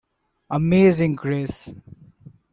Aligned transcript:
Amazing 0.49 1.13
Grace. 1.13 1.71